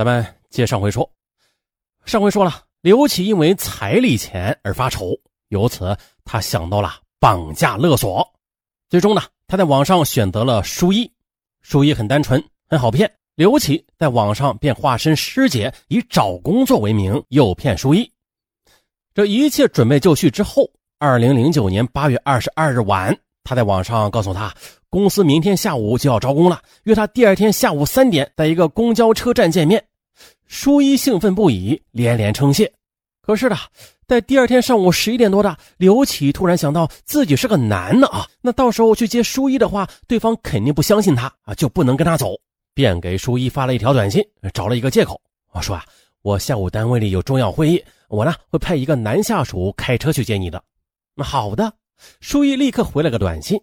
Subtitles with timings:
[0.00, 1.06] 咱们接上回说，
[2.06, 5.14] 上回说了，刘启因为彩礼钱而发愁，
[5.48, 8.26] 由此他想到了绑架勒索。
[8.88, 11.12] 最终呢，他在网上选择了舒一，
[11.60, 13.12] 舒一很单纯，很好骗。
[13.34, 18.10] 刘启在网上便化身师姐，以找工作为名诱骗舒一。
[19.12, 20.66] 这一切准备就绪之后，
[20.98, 23.14] 二零零九年八月二十二日晚，
[23.44, 24.50] 他在网上告诉他。
[24.88, 29.84] 公司明天下午就要招工了，约他第二天下午三点在一个公交车站见面。
[30.50, 32.70] 舒一兴奋不已，连连称谢。
[33.22, 33.56] 可是呢，
[34.08, 42.34] 在第二天上午十一点多的，刘启突然想到自己是个男的啊，那到时候去接舒一的话，对方肯定不相信他啊，就不能跟他走，
[42.74, 44.20] 便给舒一发了一条短信，
[44.52, 45.20] 找了一个借口，
[45.52, 45.84] 我说啊，
[46.22, 50.60] 我下午单位里有重要会议，我呢会派一个男下属开车去接你的。
[51.14, 51.72] 那好的，
[52.20, 53.56] 舒一立刻回了个短信。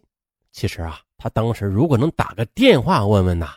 [0.53, 1.01] 其实啊。
[1.19, 3.55] 他当时如果能打个电话问问呐，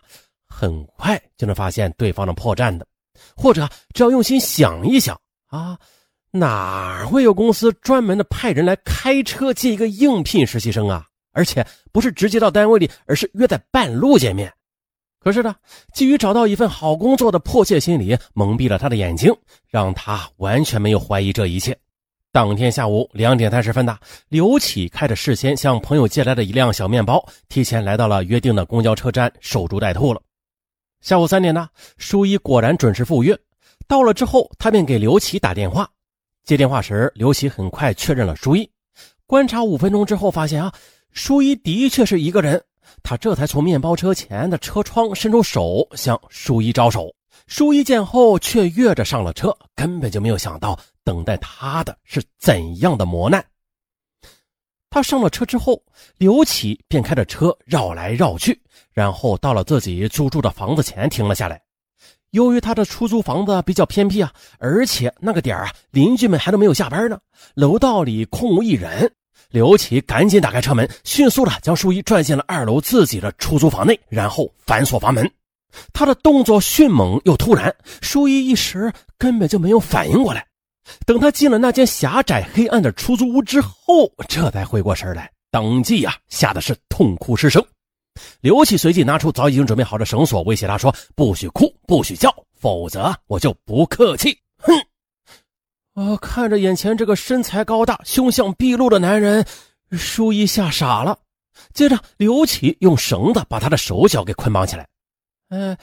[0.49, 2.87] 很快就能发现对方的破绽的。
[3.37, 5.79] 或者只要用心想一想啊，
[6.30, 11.07] 哪会有公司专门的派人来开车接一个应聘实习生啊？
[11.32, 14.52] 而且不是直接到单位里，而是约在半路见面。
[15.21, 15.54] 可是呢，
[15.93, 19.32] 基于找到一份好工作的迫切心理，蒙蔽了他的眼睛，
[19.68, 21.76] 让他完全没有怀疑这一切。
[22.32, 23.98] 当天下午两点三十分的，
[24.29, 30.21] 刘启开着事先向朋友借来的一辆小面包，提前来到了约定的公交车站守株待兔了。
[31.01, 33.38] 下午三点呢，舒一果然准时赴约。
[33.88, 35.88] 到了之后，他便给刘琦打电话。
[36.45, 38.70] 接电话时，刘琦很快确认了舒一。
[39.26, 40.73] 观察五分钟之后，发现啊，
[41.12, 42.62] 舒一的确是一个人。
[43.02, 47.10] 他这才从面包车前的车窗伸出手向舒一招手。
[47.46, 50.79] 舒一见后却跃着上了车，根本就没有想到。
[51.02, 53.45] 等待他的是怎样的磨难？
[54.91, 55.80] 他上了车之后，
[56.19, 58.60] 刘启便开着车绕来绕去，
[58.93, 61.63] 然后到了自己租住的房子前停了下来。
[62.32, 67.19] 由于他的出租房子比较偏僻啊，而且那个点啊，邻居们还都没有下班呢，
[67.55, 69.12] 楼道里空无一人。
[69.50, 75.28] 刘启赶紧打开车门，迅速的将淑一拽进了二楼自己的出租房内，然后反锁房门。
[75.93, 80.47] 他的动作迅猛又突然，淑一一时根本就没有反应过来。
[81.06, 87.64] 等他进了那间狭窄黑暗的出租屋之后，这才回过神来，当即呀，吓得是痛哭失声。
[88.40, 94.74] 刘启随即拿出早已经准备好的绳索，威胁他说：“不许哭，不许叫，否则我就不客气。”哼！
[95.94, 99.46] 啊，看着眼前这个身材高大、凶相毕露的男人，
[99.92, 101.18] 舒一吓傻了。
[101.72, 104.86] 接着，刘启用绳子把他的手脚给捆绑起来。
[105.48, 105.76] 哎，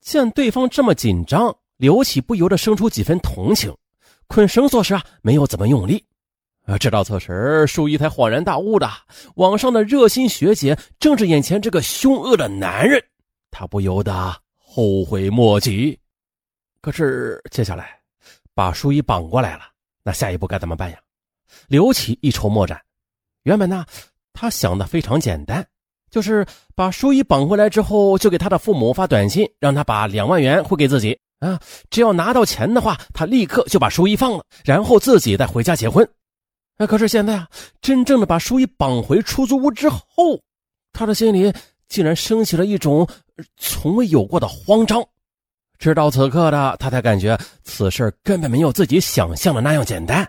[0.00, 3.74] 见对方这么紧张，刘启不由得生出几分同情。
[4.28, 6.04] 捆绳索时啊，没有怎么用力。
[6.66, 8.86] 啊，直到此时，舒一才恍然大悟的，
[9.36, 13.02] 网上的热心学姐正是眼前这个凶恶的男人，
[13.50, 15.98] 他不由得后悔莫及。
[16.82, 17.98] 可是接下来，
[18.52, 19.62] 把舒一绑过来了，
[20.02, 20.98] 那下一步该怎么办呀？
[21.68, 22.78] 刘启一筹莫展。
[23.44, 23.86] 原本呢，
[24.34, 25.66] 他想的非常简单，
[26.10, 26.44] 就是
[26.74, 31.18] 把舒一绑回来之后，就给他的父母发短信，让他把两万元汇给自己。
[31.40, 31.60] 啊，
[31.90, 36.08] 只要拿到钱的话，他立刻就把舒一放了，然后自己再回家结婚。
[36.78, 37.48] 啊，可是现在啊，
[37.80, 40.40] 真正的把舒一绑回出租屋之后，
[40.92, 41.52] 他的心里
[41.88, 43.08] 竟然升起了一种
[43.56, 45.04] 从未有过的慌张。
[45.78, 50.28] 直到此刻的他才感觉此事根本没有自己想象的那样简单。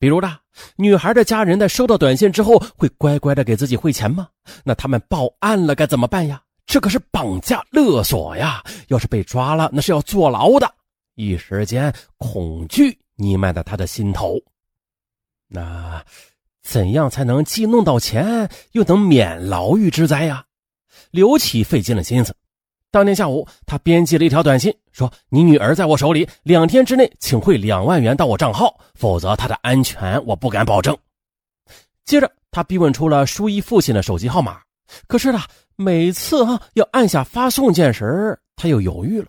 [0.00, 0.28] 比如的，
[0.76, 4.28] 女孩的家人在收到短信之后会乖乖的给自己汇钱吗？
[4.64, 6.42] 那他们报案了该怎么办呀？
[6.66, 8.62] 这可是绑架勒索呀！
[8.88, 10.74] 要是被抓了，那是要坐牢的。
[11.14, 14.40] 一时间，恐惧弥漫在他的心头。
[15.46, 16.04] 那
[16.62, 20.44] 怎样才能既弄到钱，又能免牢狱之灾呀？
[21.10, 22.34] 刘启费尽了心思。
[22.90, 30.96] 当天下午，他编辑了一条短信，说：“你女儿在我手里，两天之内请汇两万元到我账号，否则她的安全我不敢保证。”
[32.04, 34.60] 接着，他逼问出了舒一父亲的手机号码。
[35.06, 35.40] 可是呢，
[35.76, 39.28] 每次哈要按下发送键时，他又犹豫了。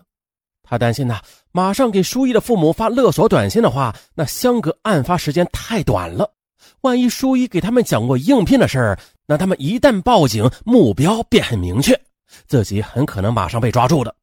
[0.62, 1.20] 他担心呢，
[1.52, 6.32] 马上给舒一的父母发勒索短信的话，那相隔案发时间太短了。
[6.80, 11.98] 万一舒一给他们讲过应聘的事儿，那他们一旦报警，目标便很明确，
[12.46, 14.14] 自己很可能马上被抓住的。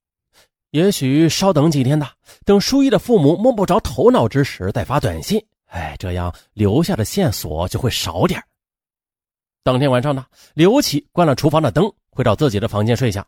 [0.72, 2.10] 也许稍等几天呐，
[2.46, 8.42] 等舒一的父母摸不着头脑之时再发短信，哎，这样留下的线索就会少点
[9.64, 13.26] 当天晚上呢，刘启关了厨房的灯，回到自己的房间睡下。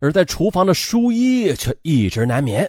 [0.00, 2.68] 而在厨房的舒一却一直难眠。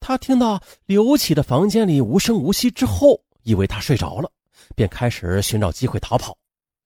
[0.00, 4.28] 他听到刘启的房间里无声无息之后，以为他睡着了，
[4.74, 6.36] 便开始寻找机会逃跑。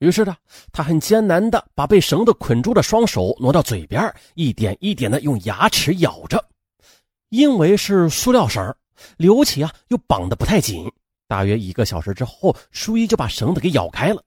[0.01, 0.37] 于是呢，
[0.71, 6.45] 他很艰难的把被绳子捆住的双手挪到嘴边，一点一点的用牙齿咬着。
[7.31, 8.63] 因为是塑料绳，
[9.17, 10.87] 刘启啊又绑得不太紧。
[11.27, 14.23] 大约一个小时之后，舒一就把绳子给咬开了。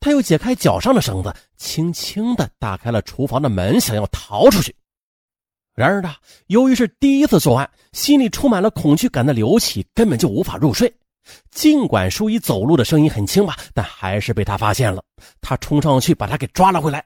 [0.00, 4.74] 他又解开脚上的绳子，轻轻地打开了厨房的门，想要逃出去。
[5.74, 6.14] 然而呢，
[6.48, 10.92] 由于是第一次作案，心里充满了恐惧感的刘启根本就无法入睡。
[11.50, 15.02] 尽管舒一走路的声音很轻吧，但还是被他发现了。
[15.40, 17.04] 他冲上去把他给抓了回来。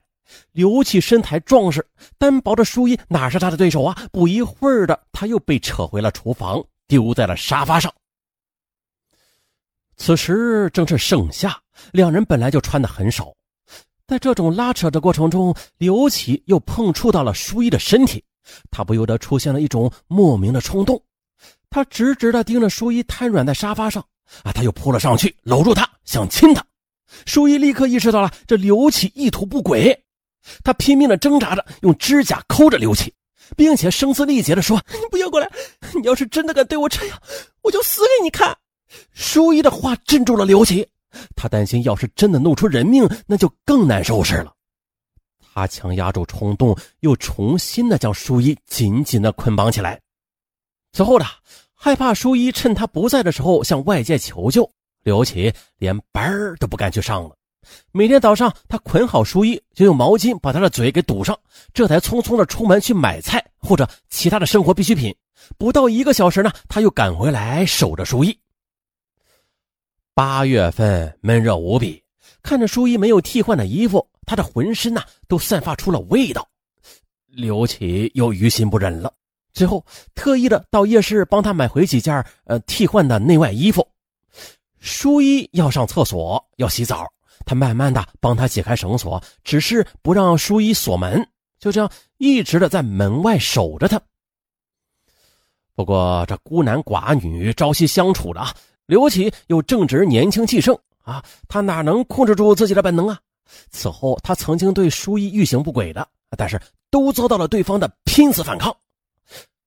[0.50, 1.86] 刘启身材壮实，
[2.18, 3.96] 单薄的舒一哪是他的对手啊？
[4.10, 7.92] 不一会儿的，他又被扯回了厨房，丢在了沙发上。
[9.96, 11.56] 此时正是盛夏，
[11.92, 13.32] 两人本来就穿的很少，
[14.06, 18.22] 在这种拉扯的过程中，刘启又碰触到了舒一的身体，
[18.70, 21.00] 他不由得出现了一种莫名的冲动。
[21.68, 24.02] 他直直的盯着舒一瘫软在沙发上，
[24.42, 26.64] 啊，他又扑了上去，搂住他，想亲他。
[27.24, 30.04] 舒一立刻意识到了这刘启意图不轨，
[30.64, 33.12] 他拼命的挣扎着，用指甲抠着刘启，
[33.56, 35.50] 并且声嘶力竭的说：“你不要过来！
[35.94, 37.20] 你要是真的敢对我这样，
[37.62, 38.56] 我就死给你看！”
[39.12, 40.86] 舒一的话镇住了刘启，
[41.34, 44.52] 他担心要是真的弄出人命，那就更难收拾了。
[45.54, 50.00] 他强压住冲动，又重新的将舒一紧紧的捆绑起来。
[50.92, 51.24] 此后呢，
[51.74, 54.70] 害怕舒一趁他不在的时候向外界求救，
[55.02, 57.34] 刘启连班儿都不敢去上了。
[57.90, 61.36] 每天早上，他捆好舒一，就用毛巾把他的嘴给堵上，
[61.74, 65.14] 这才匆匆的出门去买菜或者其他的生活必需品。
[65.58, 68.38] 不到一个小时呢，他又赶回来守着舒一。
[70.16, 72.02] 八月份闷热无比，
[72.42, 76.48] 看着舒一没有替换的衣服，他的浑身呐都散发出了味道。
[77.26, 79.12] 刘启又于心不忍了。
[79.52, 79.84] 最后，
[80.14, 83.86] 特意的到夜市帮他买回几件呃替换的内外衣服。
[84.78, 87.06] 舒一要上厕所，要洗澡，
[87.44, 91.28] 他慢慢的帮他解开绳索，只是不让舒一锁门，
[91.58, 94.00] 就这样一直的在门外守着他。
[95.74, 98.54] 不过这孤男寡女朝夕相处的啊，
[98.86, 103.18] 刘启又正值年轻气盛啊，他哪能控制住自己的本能啊？
[103.70, 106.60] 此后，他曾经对舒一欲行不轨的，但是
[106.90, 108.76] 都遭到了对方的拼死反抗。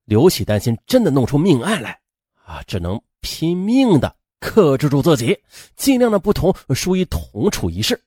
[0.04, 1.98] 刘启担心真的弄出命案来，
[2.44, 5.38] 啊，只能拼命的克制住自己，
[5.76, 7.98] 尽量的不同舒一同处一室。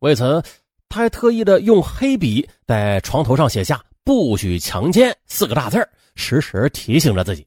[0.00, 0.42] 为此，
[0.88, 7.46] 他还特意的用黑笔在床头上写下“不许强奸”四个大字时时提醒着自己。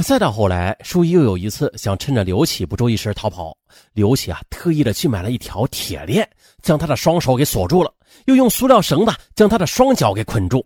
[0.00, 3.54] 再到后来，舒一又有一次想趁着刘启不注意时逃跑，
[3.92, 6.26] 刘启啊特意的去买了一条铁链，
[6.62, 7.92] 将他的双手给锁住了，
[8.24, 10.64] 又用塑料绳子将他的双脚给捆住。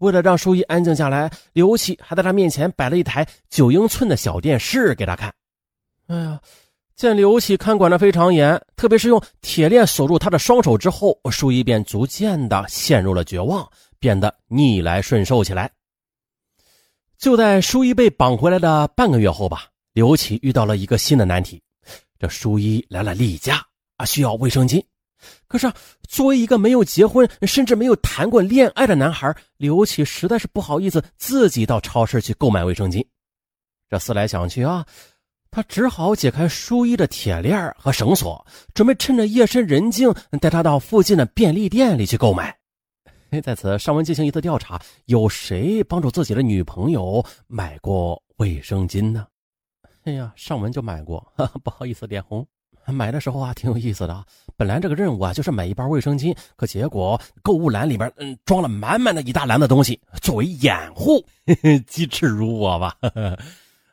[0.00, 5.32] 为了让舒一安静下来，刘启还在他面前摆了一台九英寸的小电视给他看。
[6.08, 6.38] 哎呀，
[6.96, 13.66] 见刘启看管的非常严，特别是用铁链锁住他的双手之后，舒一便逐渐的陷入了绝望，
[13.98, 15.70] 变得逆来顺受起来。
[17.24, 21.58] 就在舒一被绑回来的半个月后吧，刘启遇到了一个新的难题。
[22.18, 23.64] 这舒一来了例假
[23.96, 24.84] 啊，需要卫生巾。
[25.48, 25.74] 可是啊，
[26.06, 33.02] 作为一个没有结婚，甚至没有谈过恋爱的男孩，刘启实在是不好意思自己到超市去购买卫生巾。
[33.88, 34.84] 这思来想去啊，
[35.50, 42.54] 他只好解开舒一的铁链和绳索，准备趁着夜深人静带他到附近的便利店里去购买。
[43.40, 49.26] 在此，尚文进行一次调查：有谁帮助自己的女朋友买过卫生巾呢？
[50.04, 51.26] 哎呀，尚文就买过，
[51.64, 52.46] 不好意思，脸红。
[52.86, 54.22] 买的时候啊，挺有意思的啊。
[54.58, 61.24] 本来这个任务啊，就是买一包卫生巾，可结果购物篮里边嗯装了满满的一大篮的东西，作为掩护，
[61.88, 62.94] 机智如我吧。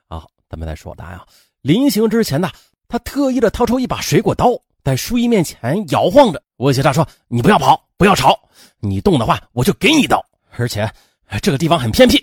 [0.09, 1.25] 好， 咱们再说他呀。
[1.61, 2.49] 临行之前呢，
[2.89, 4.47] 他特意的掏出一把水果刀，
[4.83, 8.35] 在书衣面前摇晃着，威胁他说：“你不要跑，不要吵，
[8.79, 10.25] 你动的话，我就给你一刀。
[10.57, 10.91] 而且
[11.39, 12.17] 这个地方很偏僻，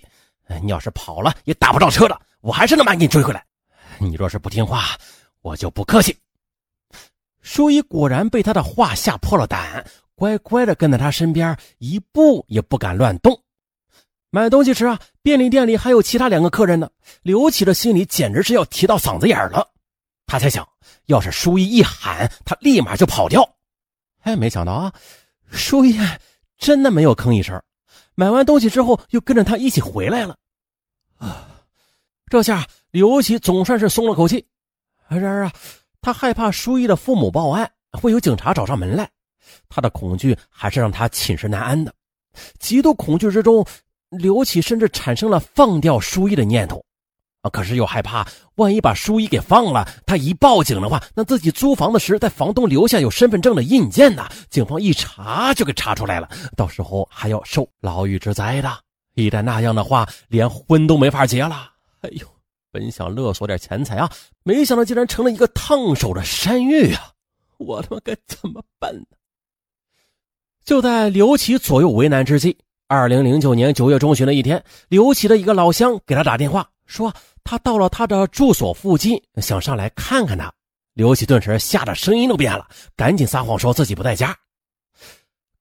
[0.61, 3.47] 你要是跑了也打不着车的，我还是能把你追回来。
[4.01, 4.87] 你若是不听话，
[5.41, 6.19] 我就不客气。”
[7.43, 13.41] 舒一果然被他的话吓破了胆，乖乖的跟在他身边，一步也不敢乱动。
[14.31, 16.91] 买东西时啊，便利店里还有其他两个客人呢。
[17.23, 19.65] 刘启的心里简直是要提到嗓子眼了。
[20.27, 20.69] 他才想，
[21.07, 23.49] 要是舒一一喊，他立马就跑掉。
[24.23, 24.93] 哎，没想到啊，
[25.51, 25.99] 舒一
[26.57, 27.61] 真的没有吭一声。
[28.15, 30.37] 买完东西之后，又跟着他一起回来了。
[31.19, 31.49] 啊，
[32.27, 34.47] 这下刘启总算是松了口气。
[35.09, 35.53] 然而啊。
[36.01, 39.11] 他害怕舒一的父母报案，会有警察找上门来。
[39.69, 41.93] 他的恐惧还是让他寝食难安的。
[42.61, 43.67] 极度恐惧之中，
[44.11, 46.83] 刘启甚至产生了放掉舒一的念头。
[47.51, 48.27] 可是又害怕，
[48.57, 54.29] 万一把舒一给放了，他一报警的话，那自己租房子时在房东留下有身份证的印件呢？
[54.51, 58.71] 警方一查就给查出来了，到时候还要受牢狱之灾的。
[59.15, 61.71] 一旦那样的话，连婚都没法结了。
[62.03, 62.27] 哎呦，
[62.71, 64.09] 本想勒索点钱财啊，
[64.45, 67.13] 没想到竟然成了一个烫手的山芋啊！
[67.57, 69.03] 我他妈该怎么办呢？
[70.65, 77.15] 就在刘琦左右为难之际，二零零九年九月中旬的一天，刘琦的一个老乡给他打电话，说
[77.45, 80.53] 他到了他的住所附近，想上来看看他。
[80.95, 82.67] 刘琦顿时吓得声音都变了，
[82.97, 84.37] 赶紧撒谎说自己不在家。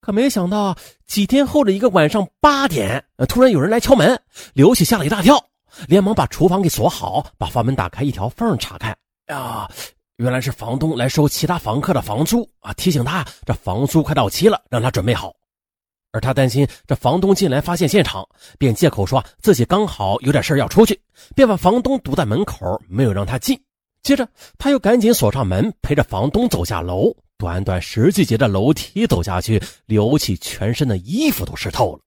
[0.01, 4.19] 可没想到，几天后的一个晚上八点，突然有人来敲门，
[4.53, 5.37] 刘启吓了一大跳，
[5.87, 8.97] 连忙把厨房给锁好，把房门打开一条缝查看。
[9.27, 9.69] 呀，
[10.15, 12.73] 原来是房东来收其他房客的房租啊！
[12.73, 15.35] 提醒他这房租快到期了，让他准备好。
[16.17, 20.99] 而他担心这房东进来发现现场，便借口说自己刚好有点事要出去，
[21.35, 23.59] 便把房东堵在门口，没有让他进。
[24.01, 27.15] 接着，他又赶紧锁上门，陪着房东走下楼。
[27.37, 31.99] 短短十几节的楼梯走下去，刘启全身的衣服都湿透了。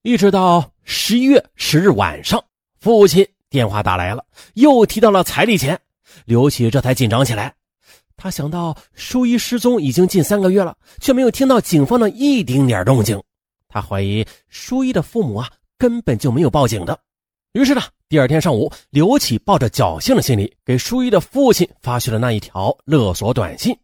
[0.00, 2.42] 一直到十一月十日晚上，
[2.80, 4.24] 父亲电话打来了，
[4.54, 5.78] 又提到了彩礼钱，
[6.24, 7.54] 刘启这才紧张起来。
[8.16, 13.20] 他想到舒一失踪已经近三个月了，却没有听到警方的一丁点动静，
[13.68, 16.98] 他怀疑舒一的父母啊根本就没有报警的。
[17.52, 23.76] 于是呢，第二天上午，刘启抱着侥幸的心理，给舒一的父亲发去了那一条勒索短信。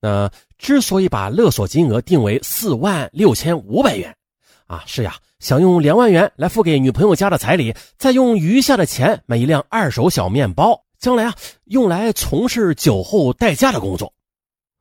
[0.00, 4.14] 那之所以把勒索金额定为四万六千五百元，
[4.66, 14.14] 啊，是呀，想用两万元来付给女朋友家的彩礼，再用余下的钱买一辆二手小面包，将来啊，用来从事酒后代驾的工作。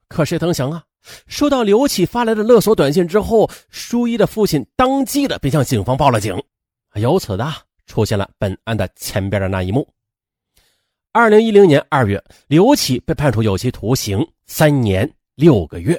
[0.07, 0.83] 可谁曾想啊，
[1.25, 6.41] 收到刘启发来的勒索短信之后，舒一的父亲当即的便向警方报了警，
[6.93, 7.51] 由此的。
[7.87, 9.85] 出现了本案的前边的那一幕。
[11.11, 15.95] 二零一零年二月，刘启被判处有期徒刑三年六个月。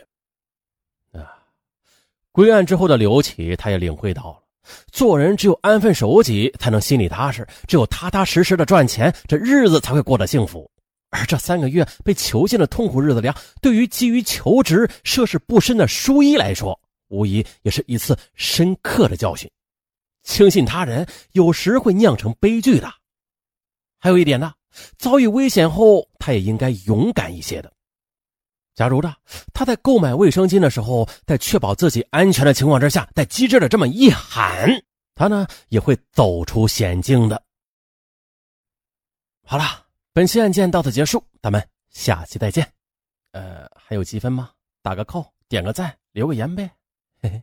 [1.13, 1.37] 啊，
[2.31, 4.42] 归案之后的刘启，他也领会到了，
[4.91, 10.71] 做人只有安分守己，才能心里踏实；只有踏踏实实的赚钱，这日子才会过得幸福。
[11.11, 16.79] 而这三个月被囚禁的痛苦日子里，对于急于求职、涉世不深的舒一来说，
[17.09, 19.51] 无疑也是一次深刻的教训。
[20.23, 22.91] 轻信他人有时会酿成悲剧的。
[23.99, 24.53] 还有一点呢，
[24.97, 27.71] 遭遇危险后，他也应该勇敢一些的。
[28.75, 29.15] 假如呢，
[29.53, 34.67] 他在购买卫生巾的时候，在确保自己安全的情况之下，在机智的这么一喊，
[35.15, 37.43] 他呢也会走出险境的。
[39.45, 39.65] 好了，
[40.15, 42.67] 本期案件到此结束，咱们下期再见。
[43.33, 44.51] 呃，还有积分吗？
[44.83, 46.71] 打个扣，点个赞，留个言呗。
[47.21, 47.43] 嘿嘿，